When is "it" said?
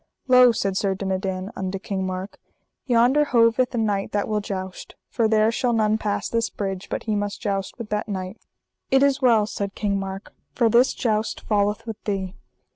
8.89-9.03